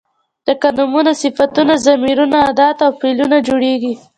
[0.47, 3.93] لکه نومونه، صفتونه، ضمیرونه، ادات او فعلونه جوړیږي.